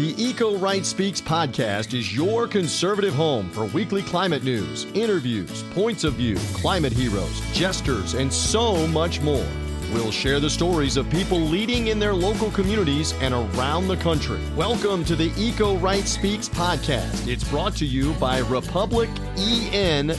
[0.00, 6.04] The Eco Right Speaks podcast is your conservative home for weekly climate news, interviews, points
[6.04, 9.46] of view, climate heroes, jesters, and so much more.
[9.92, 14.40] We'll share the stories of people leading in their local communities and around the country.
[14.56, 17.28] Welcome to the Eco Right Speaks podcast.
[17.28, 20.16] It's brought to you by republicen.org.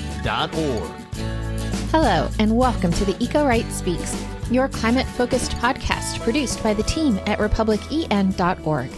[1.89, 6.83] Hello, and welcome to the Eco Right Speaks, your climate focused podcast produced by the
[6.83, 8.91] team at republicen.org.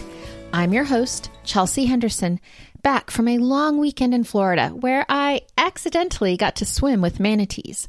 [0.54, 2.38] I'm your host, Chelsea Henderson,
[2.80, 7.88] back from a long weekend in Florida where I accidentally got to swim with manatees.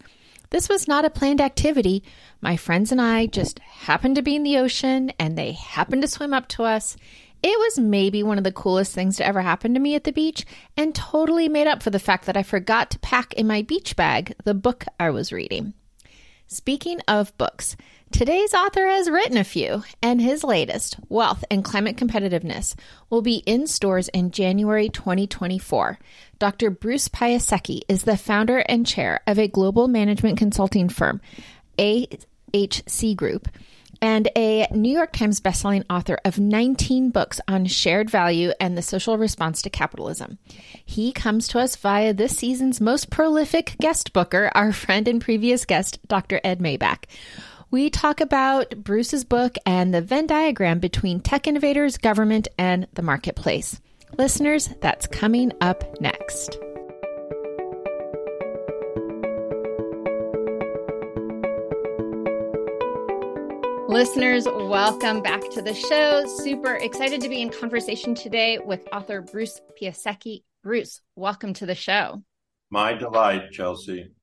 [0.49, 2.03] This was not a planned activity.
[2.41, 6.07] My friends and I just happened to be in the ocean and they happened to
[6.07, 6.97] swim up to us.
[7.43, 10.11] It was maybe one of the coolest things to ever happen to me at the
[10.11, 10.43] beach
[10.75, 13.95] and totally made up for the fact that I forgot to pack in my beach
[13.95, 15.75] bag the book I was reading.
[16.47, 17.75] Speaking of books,
[18.15, 22.73] today's author has written a few, and his latest, Wealth and Climate Competitiveness,
[23.09, 25.99] will be in stores in January 2024.
[26.39, 26.69] Dr.
[26.69, 31.19] Bruce Piasecki is the founder and chair of a global management consulting firm,
[31.77, 33.49] AHC Group,
[34.01, 38.81] and a New York Times bestselling author of 19 books on shared value and the
[38.81, 40.37] social response to capitalism.
[40.85, 45.65] He comes to us via this season's most prolific guest booker, our friend and previous
[45.65, 46.39] guest, Dr.
[46.45, 47.03] Ed Maibach.
[47.75, 53.01] We talk about Bruce's book and the Venn diagram between tech innovators, government, and the
[53.01, 53.81] marketplace.
[54.17, 56.57] Listeners, that's coming up next.
[63.89, 66.25] Listeners, welcome back to the show.
[66.27, 70.43] Super excited to be in conversation today with author Bruce Piasecki.
[70.63, 72.23] Bruce, welcome to the show.
[72.69, 74.13] My delight, Chelsea.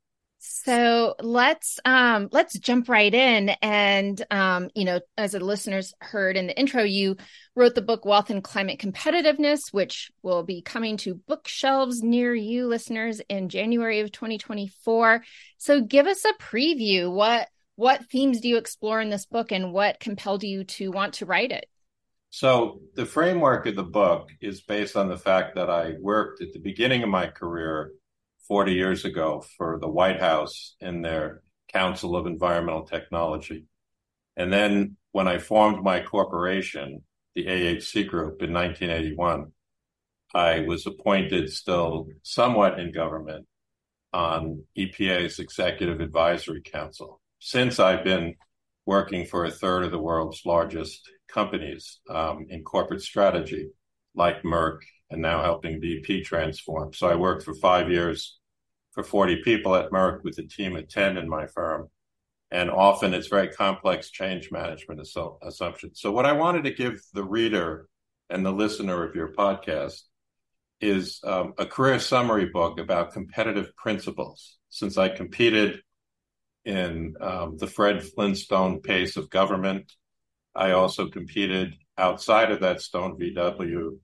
[0.45, 6.37] So let's um, let's jump right in, and um, you know, as the listeners heard
[6.37, 7.17] in the intro, you
[7.55, 12.67] wrote the book "Wealth and Climate Competitiveness," which will be coming to bookshelves near you,
[12.67, 15.23] listeners, in January of 2024.
[15.59, 17.13] So, give us a preview.
[17.13, 21.15] What what themes do you explore in this book and what compelled you to want
[21.15, 21.67] to write it?
[22.31, 26.53] So, the framework of the book is based on the fact that I worked at
[26.53, 27.93] the beginning of my career
[28.49, 31.43] 40 years ago for the White House in their
[31.73, 33.65] Council of Environmental Technology.
[34.37, 37.03] And then when I formed my corporation,
[37.35, 39.53] the AHC Group, in 1981,
[40.35, 43.47] I was appointed still somewhat in government
[44.13, 48.37] on EPA's Executive Advisory Council since I've been
[48.87, 53.71] working for a third of the world's largest companies um, in corporate strategy,
[54.15, 54.79] like Merck,
[55.11, 56.93] and now helping BP transform.
[56.93, 58.39] So I worked for five years
[58.93, 61.89] for 40 people at Merck with a team of 10 in my firm.
[62.51, 66.01] And often it's very complex change management assumptions.
[66.01, 67.89] So, what I wanted to give the reader
[68.29, 70.03] and the listener of your podcast
[70.83, 74.59] is um, a career summary book about competitive principles.
[74.69, 75.81] Since I competed
[76.65, 79.93] in um, the Fred Flintstone pace of government.
[80.55, 83.99] I also competed outside of that Stone VW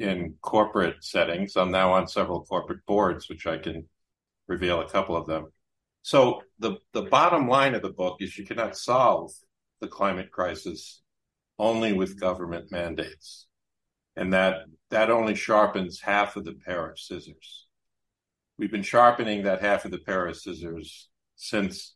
[0.00, 1.56] in corporate settings.
[1.56, 3.86] I'm now on several corporate boards, which I can
[4.48, 5.52] reveal a couple of them.
[6.02, 9.30] So the, the bottom line of the book is you cannot solve
[9.80, 11.02] the climate crisis
[11.58, 13.46] only with government mandates.
[14.16, 17.66] And that that only sharpens half of the pair of scissors.
[18.58, 21.94] We've been sharpening that half of the pair of scissors since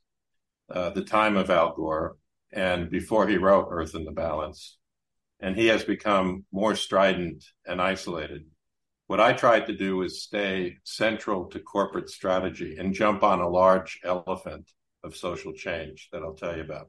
[0.70, 2.16] uh, the time of Al Gore
[2.53, 4.78] and before he wrote Earth in the Balance.
[5.44, 8.47] And he has become more strident and isolated.
[9.09, 13.49] What I tried to do was stay central to corporate strategy and jump on a
[13.62, 14.71] large elephant
[15.03, 16.88] of social change that I'll tell you about.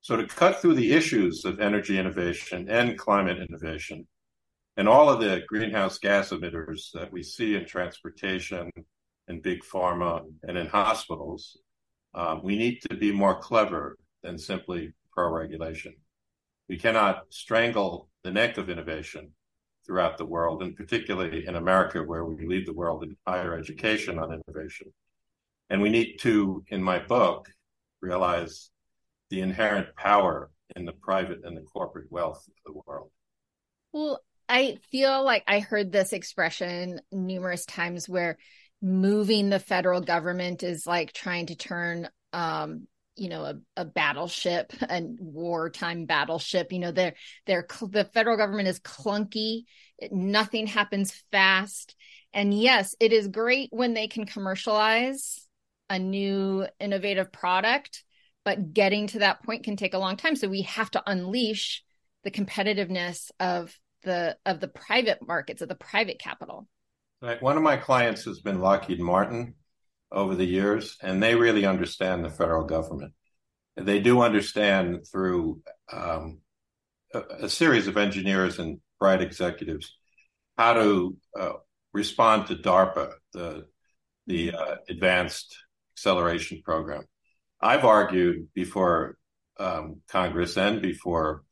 [0.00, 4.06] So, to cut through the issues of energy innovation and climate innovation
[4.76, 8.70] and all of the greenhouse gas emitters that we see in transportation
[9.26, 11.58] and big pharma and in hospitals,
[12.14, 15.96] um, we need to be more clever than simply pro regulation.
[16.72, 19.32] We cannot strangle the neck of innovation
[19.84, 24.18] throughout the world, and particularly in America, where we lead the world in higher education
[24.18, 24.86] on innovation.
[25.68, 27.50] And we need to, in my book,
[28.00, 28.70] realize
[29.28, 33.10] the inherent power in the private and the corporate wealth of the world.
[33.92, 38.38] Well, I feel like I heard this expression numerous times where
[38.80, 42.86] moving the federal government is like trying to turn um
[43.16, 47.14] you know a, a battleship a wartime battleship you know they're
[47.46, 49.64] they're the federal government is clunky.
[50.10, 51.94] Nothing happens fast.
[52.32, 55.46] And yes it is great when they can commercialize
[55.90, 58.04] a new innovative product
[58.44, 60.34] but getting to that point can take a long time.
[60.34, 61.84] So we have to unleash
[62.24, 66.68] the competitiveness of the of the private markets of the private capital.
[67.20, 67.40] Right.
[67.40, 69.54] one of my clients has been lockheed martin
[70.12, 73.12] over the years and they really understand the federal government.
[73.76, 76.40] They do understand through um,
[77.14, 79.96] a, a, series of engineers and bright executives
[80.58, 81.52] how to uh,
[81.94, 83.66] respond to darpa the
[84.26, 85.56] the uh, advanced
[85.96, 87.04] acceleration program.
[87.60, 89.16] I've argued before
[89.58, 91.44] um, congress and before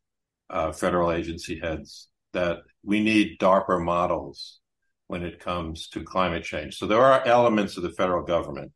[0.49, 4.60] uh, federal agency heads that we need DARPA models
[5.11, 6.77] when it comes to climate change.
[6.77, 8.71] So there are elements of the federal government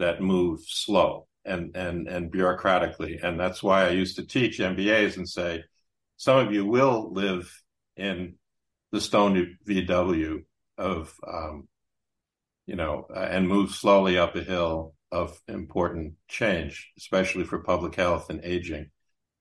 [0.00, 5.16] that move slow and and and bureaucratically, and that's why I used to teach MBAs
[5.16, 5.62] and say,
[6.16, 7.48] some of you will live
[7.96, 8.34] in
[8.90, 10.42] the stone VW
[10.76, 11.68] of um,
[12.66, 18.28] you know, and move slowly up a hill of important change, especially for public health
[18.28, 18.90] and aging.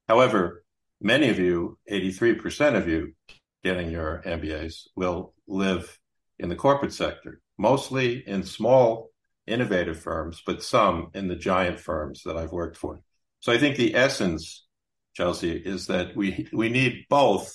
[0.08, 0.64] However,
[1.02, 3.16] many of you, 83% of you
[3.64, 6.00] getting your MBAs, will live
[6.40, 9.10] in the corporate sector, mostly in small,
[9.46, 13.02] innovative firms, but some in the giant firms that I've worked for.
[13.42, 14.66] So I think the essence,
[15.14, 17.54] Chelsea, is that we we need both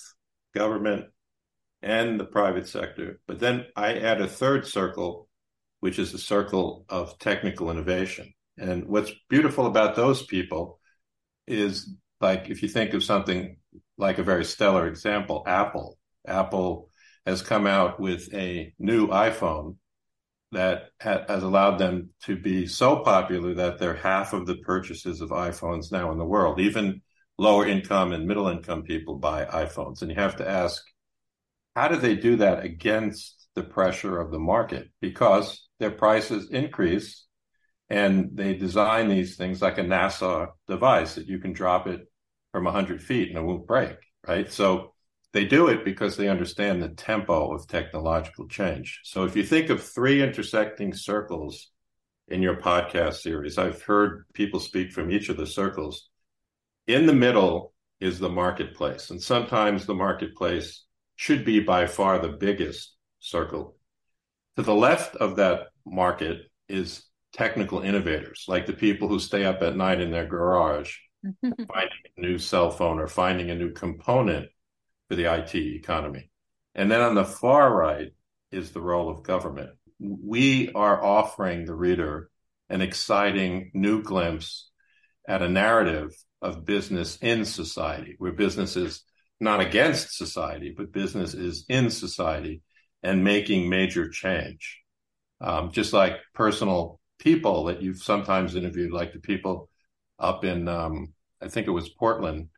[0.55, 1.07] government
[1.83, 3.21] and the private sector.
[3.27, 5.29] But then I add a third circle,
[5.81, 8.33] which is the circle of technical innovation.
[8.57, 10.81] And what's beautiful about those people
[11.47, 13.59] is like if you think of something
[13.99, 15.99] like a very stellar example, Apple.
[16.27, 16.91] Apple
[17.27, 19.77] has come out with a new iPhone
[20.53, 25.21] that ha- has allowed them to be so popular that they're half of the purchases
[25.21, 26.61] of iPhones now in the world.
[26.61, 27.03] Even
[27.39, 30.03] lower income and middle income people buy iPhones.
[30.03, 30.83] And you have to ask,
[31.75, 34.89] how do they do that against the pressure of the market?
[35.01, 37.27] Because their prices increase
[37.91, 42.01] and they design these things like a NASA device that you can drop it
[42.53, 44.51] from 100 feet and it won't break, right?
[44.51, 44.94] So
[45.35, 49.01] they do it because they understand the tempo of technological change.
[49.03, 51.73] So if you think of three intersecting circles
[52.29, 56.09] in your podcast series, I've heard people speak from each of the circles.
[56.87, 60.85] In the middle is the marketplace, and sometimes the marketplace
[61.17, 63.77] should be by far the biggest circle.
[64.57, 69.63] To the left of that market is technical innovators, like the people who stay up
[69.63, 70.97] at night in their garage
[71.27, 71.65] mm-hmm.
[71.65, 74.47] finding a new cell phone or finding a new component
[75.09, 76.31] for the IT economy.
[76.75, 78.13] And then on the far right
[78.51, 79.71] is the role of government.
[79.99, 82.31] We are offering the reader
[82.69, 84.71] an exciting new glimpse
[85.29, 86.11] at a narrative
[86.43, 89.03] of business in society, where business is
[89.41, 92.63] not against society, but business is in society
[93.03, 94.81] and making major change.
[95.41, 99.69] Um, just like personal people that you've sometimes interviewed, like the people
[100.19, 102.49] up in, um, I think it was Portland,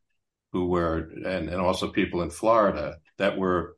[0.53, 3.77] who were, and, and also people in Florida that were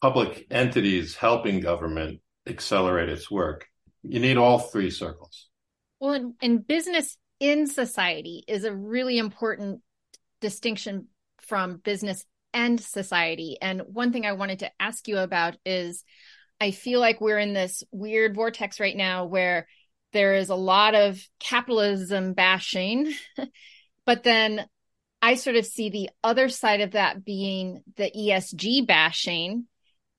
[0.00, 3.66] public entities helping government accelerate its work.
[4.02, 5.48] You need all three circles.
[6.00, 9.80] Well, and, and business in society is a really important
[10.40, 11.06] distinction
[11.40, 13.58] from business and society.
[13.60, 16.04] And one thing I wanted to ask you about is
[16.60, 19.66] I feel like we're in this weird vortex right now where
[20.12, 23.12] there is a lot of capitalism bashing,
[24.06, 24.66] but then
[25.22, 29.68] I sort of see the other side of that being the ESG bashing.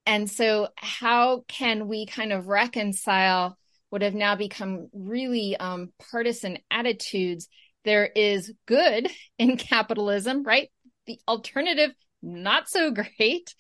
[0.05, 3.57] And so, how can we kind of reconcile
[3.89, 7.49] what have now become really um, partisan attitudes?
[7.83, 10.69] There is good in capitalism, right?
[11.05, 11.91] The alternative,
[12.21, 13.53] not so great.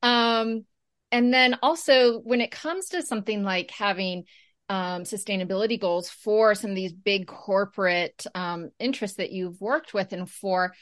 [0.00, 0.64] Um,
[1.10, 4.24] and then also, when it comes to something like having
[4.68, 10.12] um, sustainability goals for some of these big corporate um, interests that you've worked with
[10.12, 10.74] and for,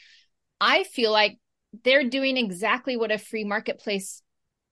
[0.61, 1.37] I feel like
[1.83, 4.21] they're doing exactly what a free marketplace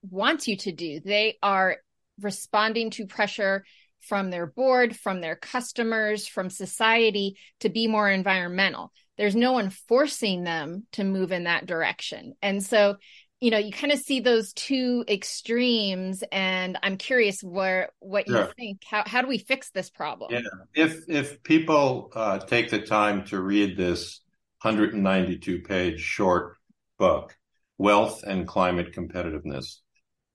[0.04, 1.00] wants you to do.
[1.00, 1.78] They are
[2.20, 3.66] responding to pressure
[4.02, 8.92] from their board, from their customers, from society to be more environmental.
[9.18, 12.34] There's no one forcing them to move in that direction.
[12.42, 12.96] And so
[13.42, 18.48] you know you kind of see those two extremes and i'm curious where what you
[18.58, 18.84] think.
[18.86, 20.32] How, how do we fix this problem?
[20.32, 20.42] Yeah.
[20.74, 24.22] If if people uh, take the time to read this
[24.62, 26.56] 192 page short
[26.98, 27.36] book
[27.78, 29.78] wealth and climate competitiveness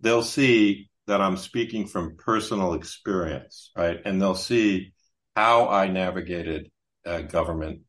[0.00, 3.98] they'll see that i'm speaking from personal experience right?
[4.04, 4.92] And they'll see
[5.36, 6.70] how i navigated
[7.06, 7.82] uh, government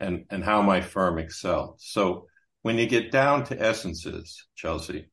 [0.00, 1.76] and and how my firm excelled.
[1.78, 2.26] So
[2.62, 5.06] when you get down to essences, Chelsea,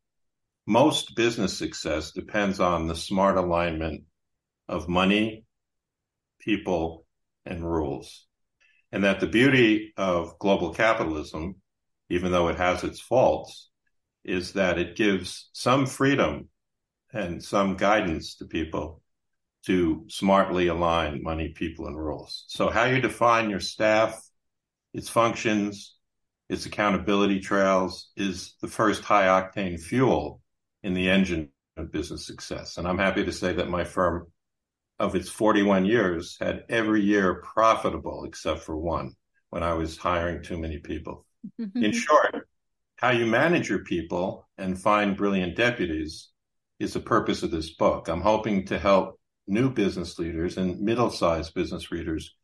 [0.65, 4.03] most business success depends on the smart alignment
[4.67, 5.45] of money,
[6.39, 7.05] people,
[7.45, 8.25] and rules.
[8.91, 11.55] And that the beauty of global capitalism,
[12.09, 13.69] even though it has its faults,
[14.25, 16.49] is that it gives some freedom
[17.13, 19.01] and some guidance to people
[19.65, 22.43] to smartly align money, people, and rules.
[22.47, 24.21] So, how you define your staff,
[24.93, 25.96] its functions,
[26.49, 30.41] its accountability trails is the first high octane fuel
[30.83, 32.77] in the engine of business success.
[32.77, 34.27] And I'm happy to say that my firm,
[34.99, 39.13] of its 41 years, had every year profitable except for one
[39.49, 41.25] when I was hiring too many people.
[41.59, 41.83] Mm-hmm.
[41.83, 42.47] In short,
[42.95, 46.29] how you manage your people and find brilliant deputies
[46.79, 48.07] is the purpose of this book.
[48.07, 52.35] I'm hoping to help new business leaders and middle sized business readers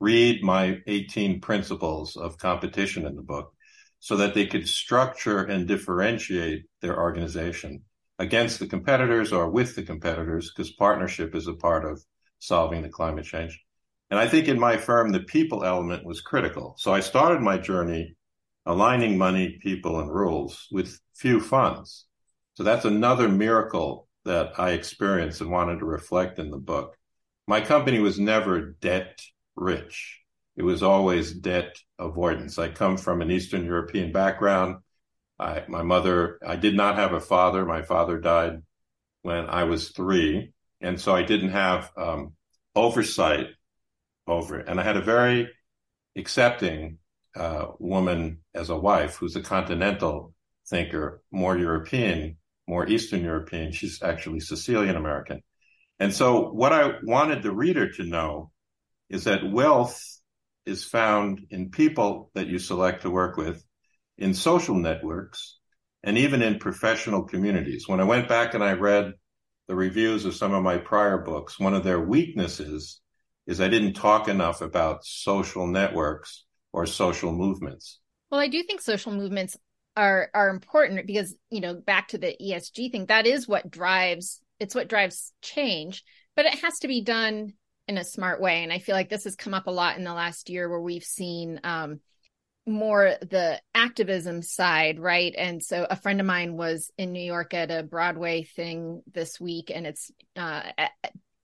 [0.00, 3.52] read my 18 principles of competition in the book
[4.00, 7.82] so that they could structure and differentiate their organization
[8.18, 12.02] against the competitors or with the competitors because partnership is a part of
[12.38, 13.60] solving the climate change.
[14.10, 16.74] And I think in my firm, the people element was critical.
[16.78, 18.16] So I started my journey
[18.64, 22.06] aligning money, people, and rules with few funds.
[22.54, 26.96] So that's another miracle that I experienced and wanted to reflect in the book.
[27.46, 29.20] My company was never debt
[29.60, 30.20] rich.
[30.56, 32.58] It was always debt avoidance.
[32.58, 34.76] I come from an Eastern European background.
[35.38, 37.64] I, my mother, I did not have a father.
[37.64, 38.62] My father died
[39.22, 40.52] when I was three.
[40.80, 42.32] And so I didn't have um,
[42.74, 43.48] oversight
[44.26, 44.68] over it.
[44.68, 45.48] And I had a very
[46.16, 46.98] accepting
[47.36, 50.34] uh, woman as a wife who's a continental
[50.68, 52.36] thinker, more European,
[52.66, 53.72] more Eastern European.
[53.72, 55.42] She's actually Sicilian American.
[56.00, 58.50] And so what I wanted the reader to know
[59.10, 60.00] is that wealth
[60.66, 63.64] is found in people that you select to work with,
[64.18, 65.58] in social networks,
[66.02, 67.88] and even in professional communities.
[67.88, 69.12] When I went back and I read
[69.66, 73.00] the reviews of some of my prior books, one of their weaknesses
[73.46, 77.98] is I didn't talk enough about social networks or social movements.
[78.30, 79.56] Well, I do think social movements
[79.96, 84.40] are are important because, you know, back to the ESG thing, that is what drives
[84.60, 86.04] it's what drives change,
[86.36, 87.54] but it has to be done
[87.88, 88.62] in a smart way.
[88.62, 90.80] And I feel like this has come up a lot in the last year where
[90.80, 92.00] we've seen um,
[92.66, 95.34] more the activism side, right?
[95.36, 99.40] And so a friend of mine was in New York at a Broadway thing this
[99.40, 100.62] week, and it's uh,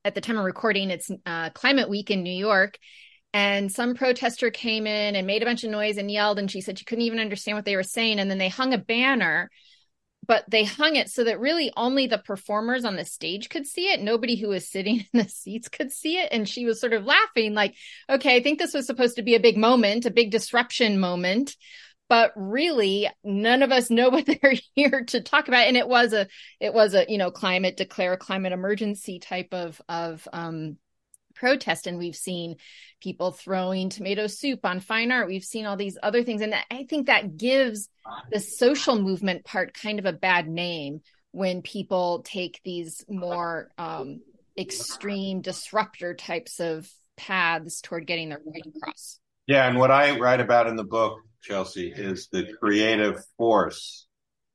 [0.04, 2.78] at, the time of recording, it's uh, Climate Week in New York.
[3.32, 6.60] And some protester came in and made a bunch of noise and yelled, and she
[6.60, 8.20] said she couldn't even understand what they were saying.
[8.20, 9.50] And then they hung a banner
[10.26, 13.90] but they hung it so that really only the performers on the stage could see
[13.90, 14.00] it.
[14.00, 16.28] Nobody who was sitting in the seats could see it.
[16.33, 17.75] And she was sort of laughing, like,
[18.09, 21.57] okay, I think this was supposed to be a big moment, a big disruption moment.
[22.09, 25.66] But really, none of us know what they're here to talk about.
[25.66, 26.28] And it was a,
[26.61, 30.76] it was a, you know, climate declare climate emergency type of, of, um,
[31.44, 32.56] protest and we've seen
[33.02, 35.28] people throwing tomato soup on fine art.
[35.28, 36.40] We've seen all these other things.
[36.40, 37.90] And i think that gives
[38.32, 44.22] the social movement part kind of a bad name when people take these more um,
[44.56, 49.20] extreme disruptor types of paths toward getting their point across.
[49.46, 54.06] Yeah and what i write about in the book chelsea is the creative force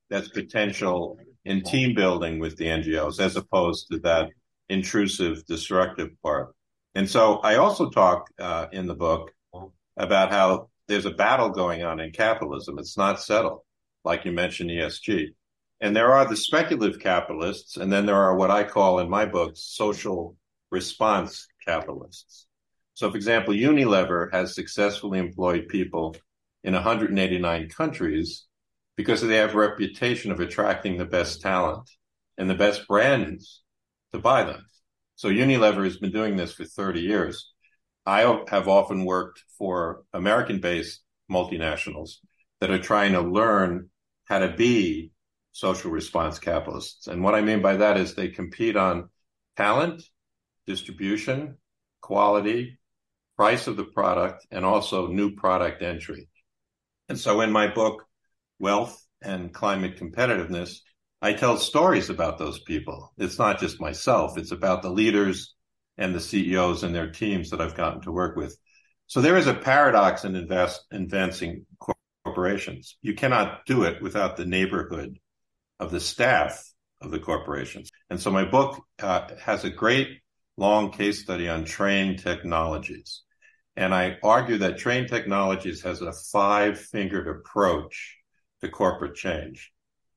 [0.10, 4.29] that's potential in team building with the ngos as opposed to that
[4.69, 6.55] intrusive destructive part
[6.96, 9.31] and so I also talk uh, in the book
[9.98, 12.79] about how there's a battle going on in capitalism.
[12.79, 13.62] It's not settled,
[14.03, 15.27] like you mentioned ESG.
[15.81, 19.25] And there are the speculative capitalists, and then there are what I call in my
[19.25, 20.36] book social
[20.72, 22.48] response capitalists.
[22.96, 26.17] So, for example, Unilever has successfully employed people
[26.63, 28.46] in 189 countries
[28.98, 31.89] because they have a reputation of attracting the best talent
[32.38, 33.62] and the best brands
[34.12, 34.65] to buy them.
[35.20, 37.52] So Unilever has been doing this for 30 years.
[38.06, 42.12] I have often worked for American based multinationals
[42.62, 43.90] that are trying to learn
[44.30, 45.12] how to be
[45.52, 47.08] social response capitalists.
[47.08, 49.10] And what I mean by that is they compete on
[49.58, 50.04] talent,
[50.66, 51.58] distribution,
[52.00, 52.80] quality,
[53.36, 56.30] price of the product, and also new product entry.
[57.10, 58.06] And so in my book,
[58.58, 60.78] Wealth and Climate Competitiveness,
[61.22, 63.14] I tell stories about those people.
[63.18, 65.54] It's not just myself, it's about the leaders
[65.98, 68.58] and the CEOs and their teams that I've gotten to work with.
[69.08, 71.66] So there is a paradox in invest, advancing
[72.24, 72.98] corporations.
[73.02, 75.20] You cannot do it without the neighborhood
[75.80, 76.64] of the staff
[77.02, 77.90] of the corporations.
[78.10, 80.20] And so my book uh, has a great
[80.58, 83.24] long case study on Trane Technologies.
[83.76, 88.18] And I argue that Trane Technologies has a five fingered approach
[88.62, 89.72] to corporate change.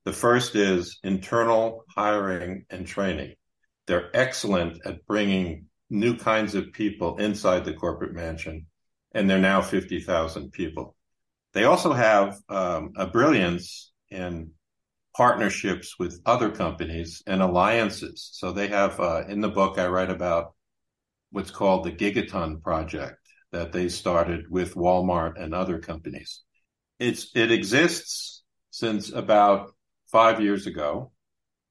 [0.04, 3.34] The first is internal hiring and training.
[3.86, 8.66] They're excellent at bringing new kinds of people inside the corporate mansion,
[9.12, 10.96] and they're now 50,000 people.
[11.52, 14.52] They also have um, a brilliance in
[15.14, 18.30] partnerships with other companies and alliances.
[18.32, 20.54] So they have, uh, in the book, I write about
[21.30, 23.18] what's called the Gigaton Project
[23.52, 26.40] that they started with Walmart and other companies.
[26.98, 29.72] It's, it exists since about
[30.12, 31.10] five years ago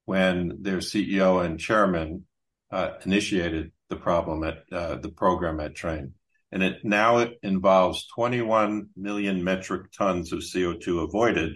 [0.05, 2.25] when their CEO and chairman
[2.71, 6.13] uh, initiated the problem at uh, the program at Trane,
[6.51, 11.53] And it now it involves 21 million metric tons of CO2 avoided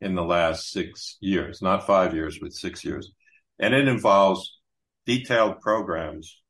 [0.00, 3.12] in the last six years, not five years, but six years.
[3.58, 4.60] And it involves
[5.06, 6.40] detailed programs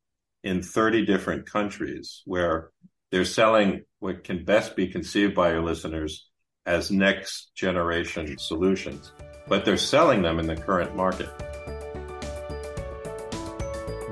[0.43, 2.71] in 30 different countries where
[3.11, 6.29] they're selling what can best be conceived by your listeners
[6.67, 9.13] as next generation solutions,
[9.49, 11.29] but they're selling them in the current market.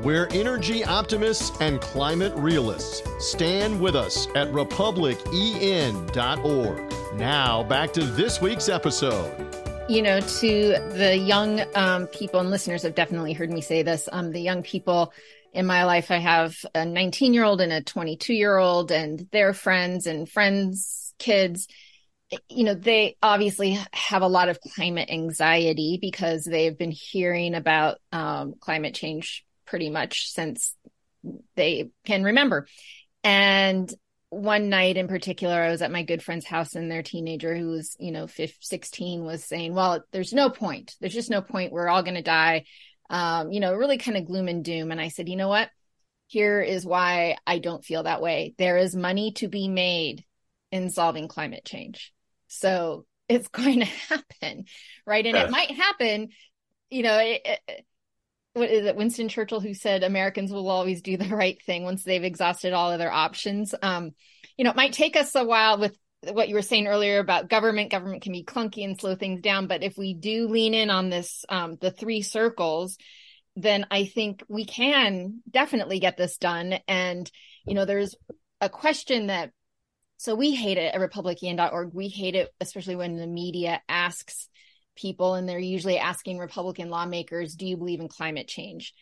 [0.02, 3.02] We're energy optimists and climate realists.
[3.20, 6.92] Stand with us at republicen.org.
[7.14, 9.32] Now, back to this week's episode.
[9.88, 14.08] You know, to the young um, people and listeners have definitely heard me say this.
[14.10, 15.12] Um, the young people
[15.52, 19.28] in my life, I have a 19 year old and a 22 year old, and
[19.30, 21.68] their friends and friends' kids.
[22.48, 27.98] You know, they obviously have a lot of climate anxiety because they've been hearing about
[28.10, 30.74] um, climate change pretty much since
[31.56, 32.66] they can remember.
[33.22, 33.92] And
[34.30, 37.68] one night in particular, I was at my good friend's house and their teenager who
[37.68, 40.96] was, you know, 15, 16 was saying, well, there's no point.
[41.00, 41.72] There's just no point.
[41.72, 42.64] We're all going to die.
[43.10, 44.90] Um, you know, really kind of gloom and doom.
[44.90, 45.68] And I said, you know what?
[46.28, 48.54] Here is why I don't feel that way.
[48.56, 50.24] There is money to be made
[50.70, 52.10] in solving climate change.
[52.52, 54.64] So it's going to happen,
[55.06, 55.26] right?
[55.26, 56.28] And it might happen,
[56.90, 57.86] you know, it, it,
[58.54, 62.04] what is it winston churchill who said americans will always do the right thing once
[62.04, 63.74] they've exhausted all other options.
[63.80, 64.10] Um,
[64.58, 65.96] you know it might take us a while with
[66.30, 67.90] what you were saying earlier about government.
[67.90, 69.66] Government can be clunky and slow things down.
[69.66, 72.96] But if we do lean in on this um, the three circles
[73.54, 76.74] then i think we can definitely get this done.
[76.88, 77.30] And
[77.66, 78.14] you know there's
[78.60, 79.50] a question that
[80.22, 84.48] so we hate it at republicen.org we hate it especially when the media asks
[84.96, 88.94] people, and they're usually asking Republican lawmakers, do you believe in climate change?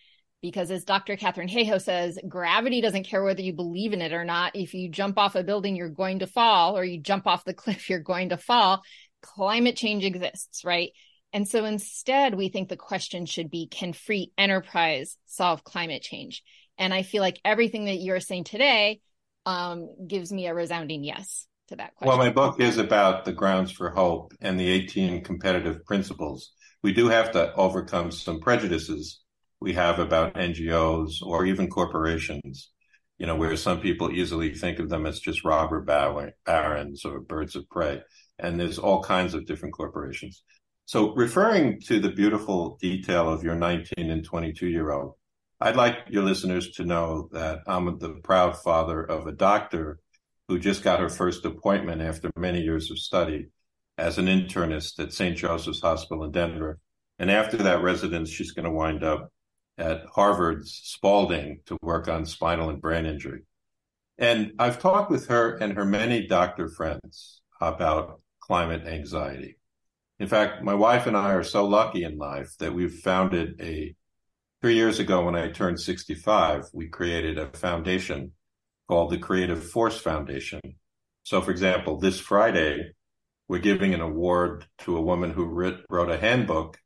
[0.43, 1.17] Because as Dr.
[1.17, 4.57] Katharine Hayhoe says, gravity doesn't care whether you believe in it or not.
[4.57, 7.55] If you jump off a building, you're going to fall, or you jump off the
[7.55, 8.83] cliff, you're going to fall.
[9.23, 10.93] Climate change exists, right?
[11.33, 16.43] And so instead, we think the question should be can free enterprise solve climate change?
[16.79, 19.01] And I feel like everything that you're saying today
[19.47, 22.09] um, gives me a resounding yes to that question.
[22.09, 26.53] Well, my book is about the grounds for hope and the 18 competitive principles.
[26.83, 29.21] We do have to overcome some prejudices
[29.61, 32.71] we have about NGOs or even corporations,
[33.19, 35.81] you know, where some people easily think of them as just robber
[36.47, 38.01] barons or birds of prey.
[38.39, 40.43] And there's all kinds of different corporations.
[40.87, 45.15] So referring to the beautiful detail of your 19 and 22 year old,
[45.63, 49.99] I'd like your listeners to know that I'm the proud father of a doctor
[50.49, 53.49] who just got her first appointment after many years of study
[53.99, 55.37] as an internist at St.
[55.37, 56.79] Joseph's Hospital in Denver.
[57.19, 59.31] And after that residence, she's going to wind up
[59.77, 63.43] at Harvard's Spaulding to work on spinal and brain injury.
[64.17, 69.59] And I've talked with her and her many doctor friends about climate anxiety.
[70.19, 73.95] In fact, my wife and I are so lucky in life that we've founded a
[74.61, 78.33] three years ago when I turned 65, we created a foundation
[78.89, 80.61] called the Creative Force Foundation.
[81.23, 82.93] So, for example, this Friday,
[83.49, 86.79] we're giving an award to a woman who writ, wrote a handbook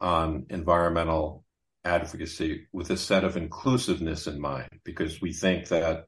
[0.00, 1.44] on environmental
[1.84, 6.06] advocacy with a set of inclusiveness in mind, because we think that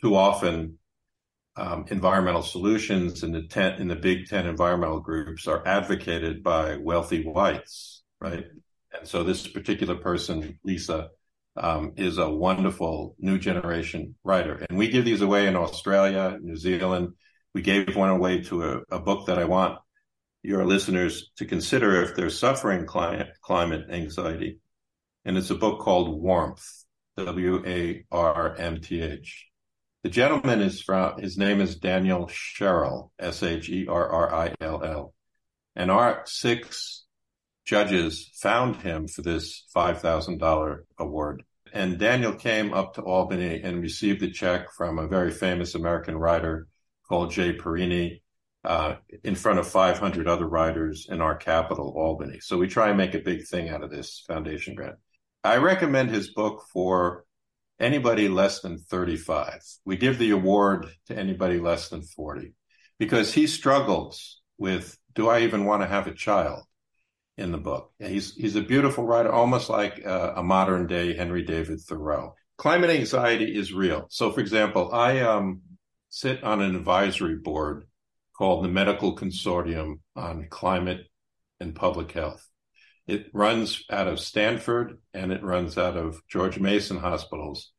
[0.00, 0.78] too often
[1.56, 6.76] um, environmental solutions in the ten, in the big ten environmental groups are advocated by
[6.76, 8.46] wealthy whites, right?
[8.92, 11.08] And so this particular person, Lisa,
[11.56, 14.64] um, is a wonderful new generation writer.
[14.68, 17.14] And we give these away in Australia, New Zealand.
[17.54, 19.78] We gave one away to a, a book that I want
[20.42, 24.58] your listeners to consider if they're suffering climate, climate anxiety.
[25.24, 26.66] And it's a book called Warmth,
[27.16, 29.46] W A R M T H.
[30.02, 34.54] The gentleman is from, his name is Daniel Sherrill, S H E R R I
[34.60, 35.14] L L.
[35.76, 37.01] And our six
[37.64, 41.44] judges found him for this $5,000 award.
[41.72, 46.16] And Daniel came up to Albany and received a check from a very famous American
[46.16, 46.66] writer
[47.08, 48.20] called Jay Parini
[48.64, 52.40] uh, in front of 500 other writers in our capital, Albany.
[52.40, 54.96] So we try and make a big thing out of this foundation grant.
[55.42, 57.24] I recommend his book for
[57.80, 59.60] anybody less than 35.
[59.84, 62.54] We give the award to anybody less than 40
[62.98, 66.62] because he struggles with do I even want to have a child?
[67.38, 67.92] In the book.
[67.98, 72.34] He's he's a beautiful writer, almost like uh, a modern day Henry David Thoreau.
[72.58, 74.06] Climate anxiety is real.
[74.10, 75.62] So, for example, I um,
[76.10, 77.86] sit on an advisory board
[78.36, 81.06] called the Medical Consortium on Climate
[81.58, 82.46] and Public Health.
[83.06, 87.72] It runs out of Stanford and it runs out of George Mason hospitals,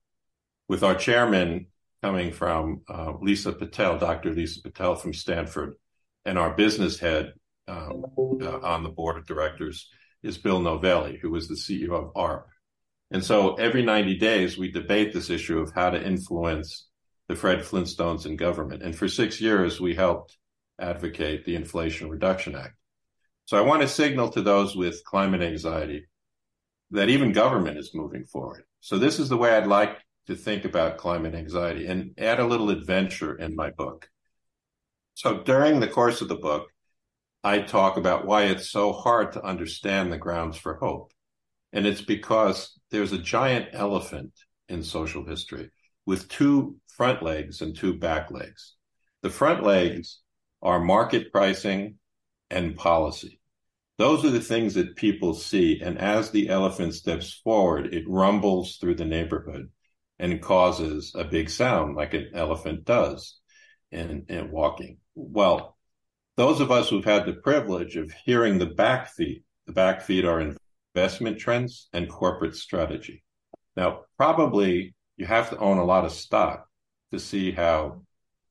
[0.67, 1.67] with our chairman
[2.01, 4.33] coming from uh, Lisa Patel, Dr.
[4.33, 5.75] Lisa Patel from Stanford,
[6.25, 7.33] and our business head
[7.67, 8.04] um,
[8.41, 9.89] uh, on the board of directors
[10.21, 12.47] is Bill Novelli, who was the CEO of ARP.
[13.12, 16.88] And so every 90 days, we debate this issue of how to influence
[17.28, 18.84] the Fred Flintstones in government.
[18.84, 20.38] And for six years, we helped
[20.80, 22.76] advocate the Inflation Reduction Act.
[23.45, 26.08] So I want to signal to those with climate anxiety
[26.91, 28.63] that even government is moving forward.
[28.80, 29.97] So this is the way I'd like
[30.28, 34.10] to think about climate anxiety and add a little adventure in my book.
[35.15, 36.67] So during the course of the book,
[37.43, 41.12] I talk about why it's so hard to understand the grounds for hope.
[41.73, 44.32] And it's because there's a giant elephant
[44.69, 45.71] in social history
[46.06, 48.75] with two front legs and two back legs.
[49.23, 50.19] The front legs
[50.62, 51.95] are market pricing
[52.49, 53.39] and policy.
[53.97, 55.82] Those are the things that people see.
[55.82, 59.69] And as the elephant steps forward, it rumbles through the neighborhood
[60.19, 63.39] and causes a big sound like an elephant does
[63.91, 64.97] in, in walking.
[65.15, 65.72] Well,
[66.35, 70.25] those of us who've had the privilege of hearing the back feet, the back feet
[70.25, 70.55] are
[70.95, 73.23] investment trends and corporate strategy.
[73.75, 76.67] Now, probably you have to own a lot of stock
[77.11, 78.01] to see how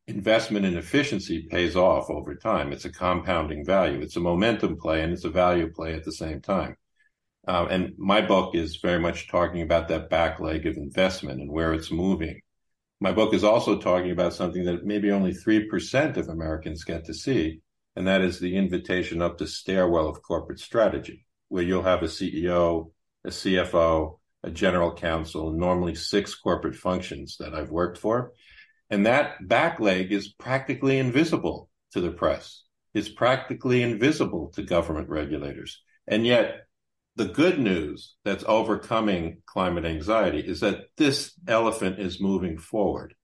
[0.06, 2.72] investment in efficiency pays off over time.
[2.72, 4.00] It's a compounding value.
[4.00, 6.76] It's a momentum play and it's a value play at the same time.
[7.46, 11.50] Uh, and my book is very much talking about that back leg of investment and
[11.50, 12.40] where it's moving.
[13.00, 17.14] My book is also talking about something that maybe only 3% of Americans get to
[17.14, 17.60] see,
[17.96, 22.07] and that is the invitation up the stairwell of corporate strategy, where you'll have a
[22.07, 22.90] CEO,
[23.24, 28.33] a CFO, a general counsel, normally six corporate functions that I've worked for.
[28.90, 32.64] And that back leg is practically invisible to the press.
[32.94, 35.81] It's practically invisible to government regulators.
[36.07, 36.66] And yet
[37.16, 43.14] the good news that's overcoming climate anxiety is that this elephant is moving forward.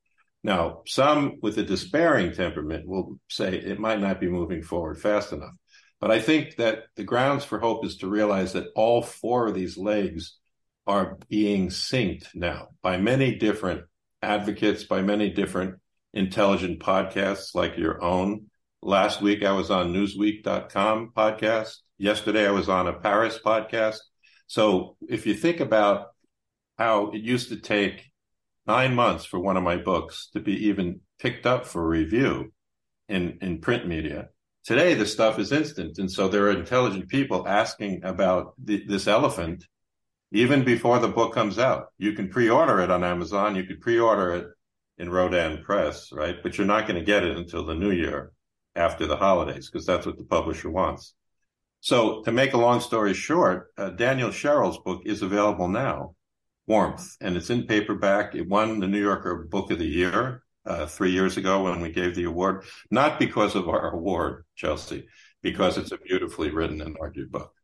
[0.48, 5.34] Now, some with a despairing temperament will say it might not be moving forward fast
[5.34, 5.52] enough.
[6.00, 9.54] But I think that the grounds for hope is to realize that all four of
[9.54, 10.38] these legs
[10.86, 13.82] are being synced now by many different
[14.22, 15.80] advocates, by many different
[16.14, 18.46] intelligent podcasts like your own.
[18.80, 21.76] Last week I was on newsweek.com podcast.
[21.98, 23.98] Yesterday I was on a Paris podcast.
[24.46, 26.06] So if you think about
[26.78, 28.07] how it used to take
[28.68, 32.52] nine months for one of my books to be even picked up for review
[33.08, 34.28] in, in print media,
[34.64, 35.98] today the stuff is instant.
[35.98, 39.64] And so there are intelligent people asking about the, this elephant
[40.30, 41.86] even before the book comes out.
[41.96, 43.56] You can pre-order it on Amazon.
[43.56, 44.46] You could pre-order it
[44.98, 46.36] in Rodan Press, right?
[46.42, 48.32] But you're not going to get it until the new year
[48.76, 51.14] after the holidays because that's what the publisher wants.
[51.80, 56.14] So to make a long story short, uh, Daniel Sherrill's book is available now,
[56.68, 58.34] Warmth, and it's in paperback.
[58.34, 61.90] It won the New Yorker Book of the Year uh, three years ago when we
[61.90, 65.08] gave the award, not because of our award, Chelsea,
[65.42, 67.54] because it's a beautifully written and argued book.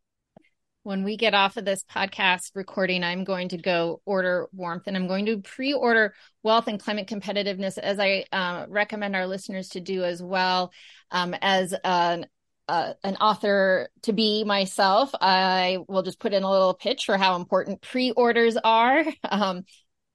[0.85, 4.97] When we get off of this podcast recording, I'm going to go order Warmth and
[4.97, 9.71] I'm going to pre order Wealth and Climate Competitiveness, as I uh, recommend our listeners
[9.71, 10.73] to do as well.
[11.11, 12.27] Um, as an
[12.68, 17.16] uh, an author to be myself, I will just put in a little pitch for
[17.18, 19.05] how important pre-orders are.
[19.24, 19.64] Um,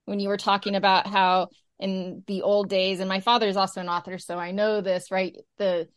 [0.06, 3.80] when you were talking about how in the old days, and my father is also
[3.80, 5.36] an author, so I know this, right?
[5.58, 5.88] The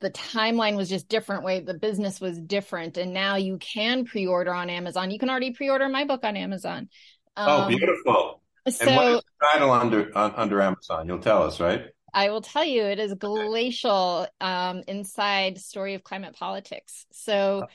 [0.00, 4.52] the timeline was just different way the business was different and now you can pre-order
[4.52, 5.10] on amazon.
[5.10, 6.88] You can already pre-order my book on amazon.
[7.36, 8.42] Oh, um, oh beautiful.
[8.68, 11.08] So and what is the title under under amazon?
[11.08, 16.04] You'll tell us right I will tell you, it is glacial um, inside story of
[16.04, 17.06] climate politics.
[17.12, 17.66] So,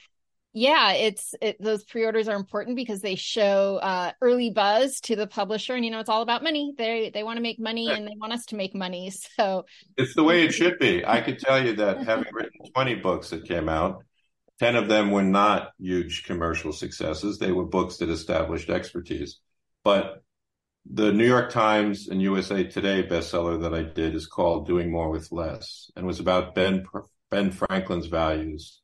[0.54, 5.28] yeah, it's it, those pre-orders are important because they show uh, early buzz to the
[5.28, 6.74] publisher, and you know it's all about money.
[6.78, 9.12] They they want to make money, and they want us to make money.
[9.40, 11.06] So it's the way it should be.
[11.06, 14.04] I could tell you that having written twenty books that came out,
[14.58, 17.38] ten of them were not huge commercial successes.
[17.38, 19.40] They were books that established expertise,
[19.84, 20.24] but
[20.92, 25.12] the New York Times and USA Today bestseller that I did is called Doing More
[25.12, 26.84] with Less and was about Ben
[27.30, 28.82] Ben Franklin's values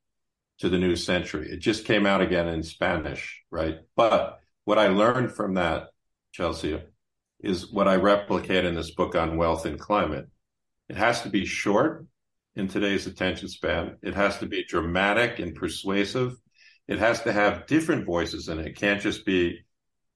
[0.60, 1.50] to the new century.
[1.52, 3.80] It just came out again in Spanish, right?
[3.96, 5.88] But what I learned from that,
[6.32, 6.80] Chelsea,
[7.39, 10.28] is what I replicate in this book on wealth and climate.
[10.88, 12.06] It has to be short
[12.56, 13.98] in today's attention span.
[14.04, 16.36] It has to be dramatic and persuasive.
[16.88, 18.68] It has to have different voices in it.
[18.68, 19.65] It can't just be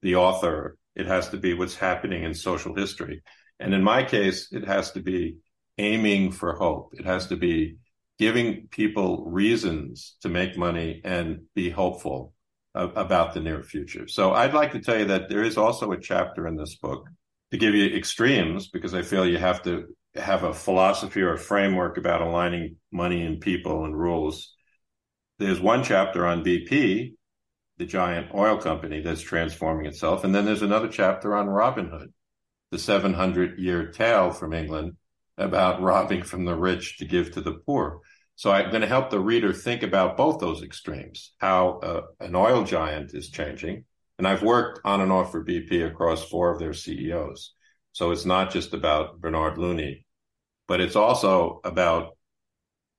[0.02, 0.78] the author.
[0.94, 3.22] It has to be what's happening in social history.
[3.58, 5.36] And in my case, it has to be
[5.78, 6.94] aiming for hope.
[6.94, 7.76] It has to be
[8.18, 12.34] giving people reasons to make money and be hopeful
[12.74, 14.06] about the near future.
[14.06, 17.08] So I'd like to tell you that there is also a chapter in this book
[17.50, 21.38] to give you extremes because I feel you have to have a philosophy or a
[21.38, 24.54] framework about aligning money and people and rules.
[25.38, 27.14] There's one chapter on BP,
[27.80, 30.22] the giant oil company that's transforming itself.
[30.22, 32.12] And then there's another chapter on Robin Hood,
[32.70, 34.98] the 700 year tale from England
[35.38, 38.00] about robbing from the rich to give to the poor.
[38.36, 42.34] So I'm going to help the reader think about both those extremes, how uh, an
[42.34, 43.86] oil giant is changing.
[44.18, 47.54] And I've worked on and off for BP across four of their CEOs.
[47.92, 50.04] So it's not just about Bernard Looney,
[50.68, 52.10] but it's also about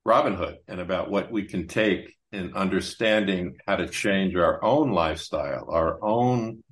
[0.06, 4.92] Robin Hood and about what we can take in understanding how to change our own
[4.92, 6.64] lifestyle, our own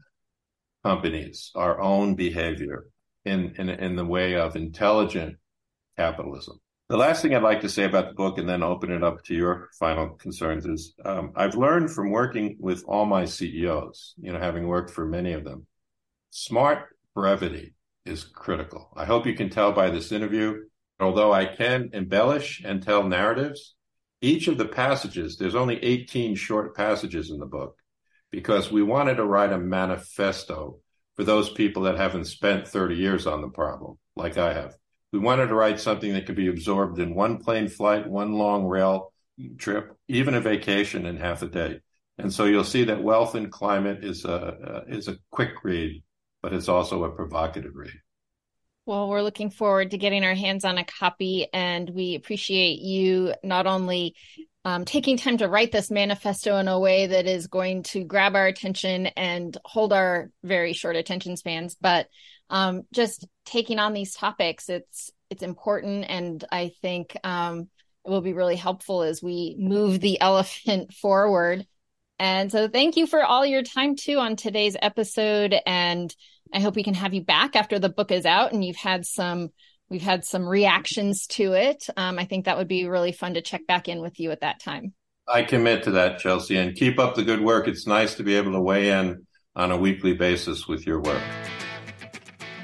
[0.83, 2.85] companies, our own behavior
[3.25, 5.35] in, in, in the way of intelligent
[5.97, 6.59] capitalism.
[6.87, 9.23] The last thing I'd like to say about the book and then open it up
[9.25, 14.31] to your final concerns is um, I've learned from working with all my CEOs, you
[14.31, 15.67] know, having worked for many of them,
[16.31, 18.89] smart brevity is critical.
[18.95, 20.63] I hope you can tell by this interview,
[20.99, 23.75] although I can embellish and tell narratives,
[24.21, 27.77] each of the passages, there's only 18 short passages in the book
[28.31, 30.79] because we wanted to write a manifesto
[31.15, 34.75] for those people that haven't spent 30 years on the problem, like I have
[35.11, 38.65] we wanted to write something that could be absorbed in one plane flight, one long
[38.65, 39.11] rail
[39.57, 41.79] trip, even a vacation in half a day.
[42.17, 46.03] And so you'll see that Wealth and Climate is a is a quick read,
[46.41, 47.93] but it's also a provocative read.
[48.89, 53.35] Well, we're looking forward to getting our hands on a copy, and we appreciate you
[53.43, 54.15] not only
[54.65, 58.35] um, taking time to write this manifesto in a way that is going to grab
[58.35, 62.07] our attention and hold our very short attention spans, but
[62.49, 64.69] um, just taking on these topics.
[64.69, 67.69] It's it's important, and I think um,
[68.03, 71.63] it will be really helpful as we move the elephant forward.
[72.17, 75.53] And so, thank you for all your time too on today's episode.
[75.63, 76.13] And
[76.51, 79.05] I hope we can have you back after the book is out and you've had
[79.05, 79.49] some
[79.89, 81.85] we've had some reactions to it.
[81.95, 84.41] Um, I think that would be really fun to check back in with you at
[84.41, 84.93] that time.
[85.27, 87.67] I commit to that, Chelsea, and keep up the good work.
[87.67, 91.21] It's nice to be able to weigh in on a weekly basis with your work.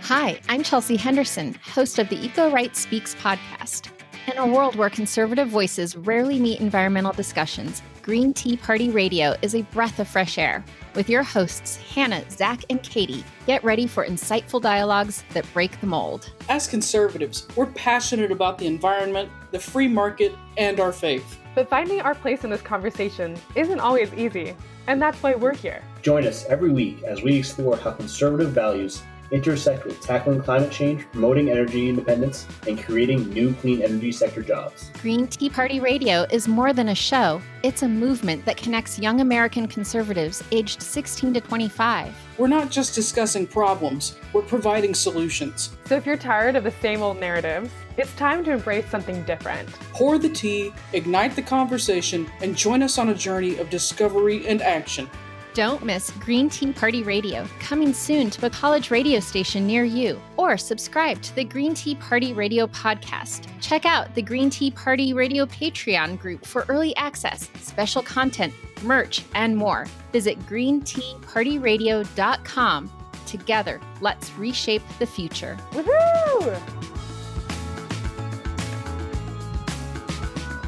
[0.01, 3.91] Hi, I'm Chelsea Henderson, host of the Eco Right Speaks podcast.
[4.27, 9.55] In a world where conservative voices rarely meet environmental discussions, Green Tea Party Radio is
[9.55, 10.63] a breath of fresh air.
[10.93, 15.87] With your hosts, Hannah, Zach, and Katie, get ready for insightful dialogues that break the
[15.87, 16.29] mold.
[16.47, 21.39] As conservatives, we're passionate about the environment, the free market, and our faith.
[21.55, 25.81] But finding our place in this conversation isn't always easy, and that's why we're here.
[26.03, 31.05] Join us every week as we explore how conservative values intersect with tackling climate change,
[31.11, 34.91] promoting energy independence, and creating new clean energy sector jobs.
[35.01, 39.21] Green Tea Party Radio is more than a show, it's a movement that connects young
[39.21, 42.13] American conservatives aged 16 to 25.
[42.37, 45.75] We're not just discussing problems, we're providing solutions.
[45.85, 49.69] So if you're tired of the same old narratives, it's time to embrace something different.
[49.93, 54.61] Pour the tea, ignite the conversation, and join us on a journey of discovery and
[54.61, 55.09] action.
[55.55, 60.21] Don't miss Green Tea Party Radio, coming soon to a college radio station near you,
[60.35, 63.47] or subscribe to the Green Tea Party Radio podcast.
[63.61, 69.23] Check out the Green Tea Party Radio Patreon group for early access, special content, merch,
[69.33, 69.87] and more.
[70.11, 72.91] Visit greenteapartyradio.com.
[73.25, 75.57] Together, let's reshape the future.
[75.71, 76.59] Woohoo!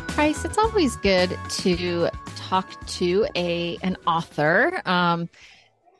[0.08, 2.10] Price, it's always good to
[2.47, 4.81] talk to a an author.
[4.86, 5.29] Um,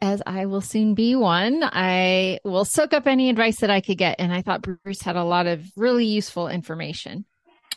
[0.01, 3.97] as I will soon be one, I will soak up any advice that I could
[3.97, 4.15] get.
[4.19, 7.25] And I thought Bruce had a lot of really useful information.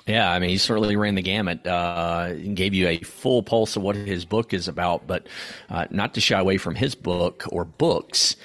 [0.07, 3.77] Yeah, I mean, he certainly ran the gamut uh, and gave you a full pulse
[3.77, 5.07] of what his book is about.
[5.07, 5.27] But
[5.69, 8.37] uh, not to shy away from his book or books,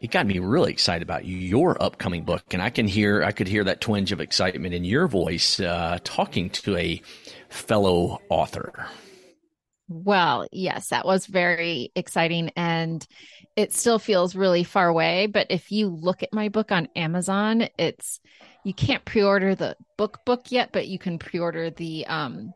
[0.00, 2.44] it got me really excited about your upcoming book.
[2.52, 5.98] And I can hear, I could hear that twinge of excitement in your voice uh,
[6.04, 7.02] talking to a
[7.48, 8.88] fellow author.
[9.88, 13.06] Well, yes, that was very exciting and
[13.54, 17.68] it still feels really far away, but if you look at my book on Amazon,
[17.78, 18.20] it's
[18.64, 22.52] you can't pre-order the book book yet, but you can pre-order the um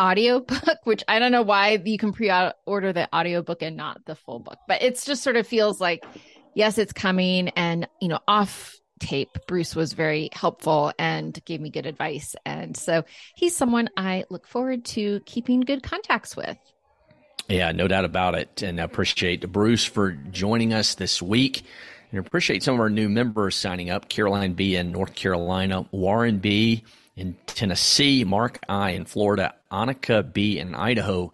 [0.00, 4.04] audio book, which I don't know why you can pre-order the audio book and not
[4.04, 4.58] the full book.
[4.66, 6.04] But it's just sort of feels like
[6.54, 11.70] yes, it's coming and you know, off tape, Bruce was very helpful and gave me
[11.70, 12.34] good advice.
[12.46, 16.56] And so he's someone I look forward to keeping good contacts with.
[17.48, 18.62] Yeah, no doubt about it.
[18.62, 21.62] And I appreciate Bruce for joining us this week.
[22.10, 24.76] And appreciate some of our new members signing up Caroline B.
[24.76, 26.84] in North Carolina, Warren B.
[27.16, 28.90] in Tennessee, Mark I.
[28.90, 30.58] in Florida, Annika B.
[30.58, 31.32] in Idaho,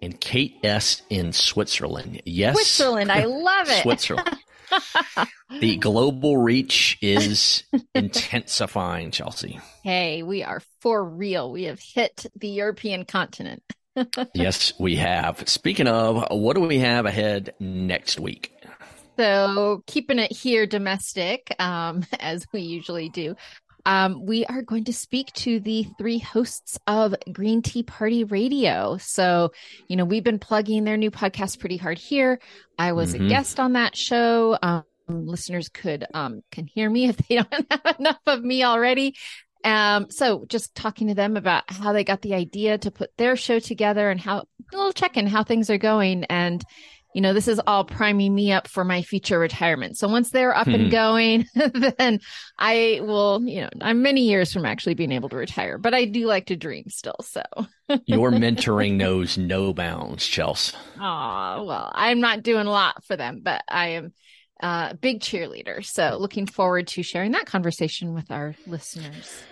[0.00, 1.02] and Kate S.
[1.10, 2.22] in Switzerland.
[2.24, 2.54] Yes.
[2.54, 3.12] Switzerland.
[3.12, 3.82] I love it.
[3.82, 4.38] Switzerland.
[5.60, 9.60] The global reach is intensifying, Chelsea.
[9.82, 11.50] Hey, we are for real.
[11.50, 13.62] We have hit the European continent.
[14.34, 15.48] yes, we have.
[15.48, 18.52] Speaking of, what do we have ahead next week?
[19.18, 23.36] So, keeping it here domestic, um, as we usually do,
[23.86, 28.96] um, we are going to speak to the three hosts of Green Tea Party Radio.
[28.98, 29.52] So,
[29.88, 32.40] you know, we've been plugging their new podcast pretty hard here.
[32.78, 33.26] I was mm-hmm.
[33.26, 34.58] a guest on that show.
[34.60, 39.16] Um, listeners could um, can hear me if they don't have enough of me already.
[39.62, 43.36] Um, so just talking to them about how they got the idea to put their
[43.36, 46.64] show together and how a little check in how things are going and
[47.14, 49.98] you know, this is all priming me up for my future retirement.
[49.98, 50.74] So once they're up hmm.
[50.74, 51.46] and going,
[51.98, 52.20] then
[52.58, 56.04] I will, you know, I'm many years from actually being able to retire, but I
[56.04, 57.16] do like to dream still.
[57.22, 57.42] So
[58.06, 60.76] your mentoring knows no bounds, Chelsea.
[60.96, 64.12] Oh, well, I'm not doing a lot for them, but I am
[64.62, 65.84] a big cheerleader.
[65.84, 69.42] So looking forward to sharing that conversation with our listeners.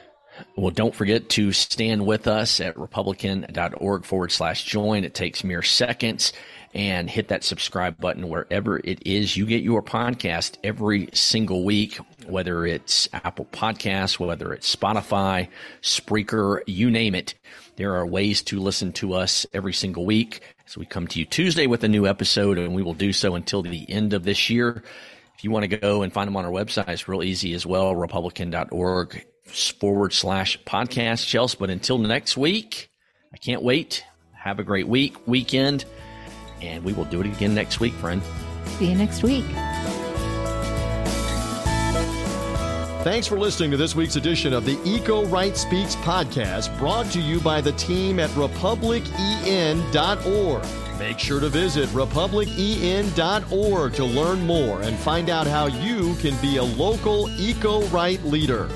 [0.56, 5.04] Well, don't forget to stand with us at republicen.org forward slash join.
[5.04, 6.32] It takes mere seconds
[6.74, 11.96] and hit that subscribe button wherever it is you get your podcast every single week,
[12.26, 15.48] whether it's Apple Podcasts, whether it's Spotify,
[15.82, 17.34] Spreaker, you name it.
[17.76, 20.42] There are ways to listen to us every single week.
[20.66, 23.34] So we come to you Tuesday with a new episode, and we will do so
[23.34, 24.82] until the end of this year.
[25.36, 27.64] If you want to go and find them on our website, it's real easy as
[27.64, 31.56] well, republicen.org forward slash podcast, Chelsea.
[31.58, 32.90] But until next week,
[33.32, 34.04] I can't wait.
[34.32, 35.84] Have a great week, weekend.
[36.60, 38.22] And we will do it again next week, friend.
[38.78, 39.44] See you next week.
[43.04, 47.20] Thanks for listening to this week's edition of the Eco Right Speaks podcast, brought to
[47.20, 50.98] you by the team at republicen.org.
[50.98, 56.56] Make sure to visit republicen.org to learn more and find out how you can be
[56.56, 58.68] a local eco right leader.